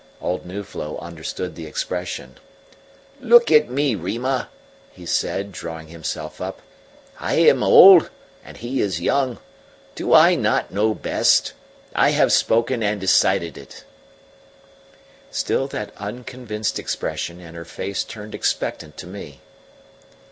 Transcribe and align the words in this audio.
Old 0.19 0.47
Nuflo 0.47 0.97
understood 0.97 1.53
the 1.53 1.67
expression. 1.67 2.39
"Look 3.19 3.51
at 3.51 3.69
me, 3.69 3.93
Rima," 3.93 4.49
he 4.91 5.05
said, 5.05 5.51
drawing 5.51 5.89
himself 5.89 6.41
up. 6.41 6.59
"I 7.19 7.35
am 7.35 7.61
old, 7.61 8.09
and 8.43 8.57
he 8.57 8.81
is 8.81 8.99
young 8.99 9.37
do 9.93 10.11
I 10.15 10.33
not 10.33 10.71
know 10.71 10.95
best? 10.95 11.53
I 11.93 12.09
have 12.17 12.33
spoken 12.33 12.81
and 12.81 12.93
have 12.93 12.99
decided 13.01 13.59
it." 13.59 13.83
Still 15.29 15.67
that 15.67 15.93
unconvinced 15.97 16.79
expression, 16.79 17.39
and 17.39 17.55
her 17.55 17.63
face 17.63 18.03
turned 18.03 18.33
expectant 18.33 18.97
to 18.97 19.05
me. 19.05 19.41